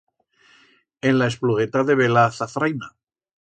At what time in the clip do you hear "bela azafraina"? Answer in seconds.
2.01-2.91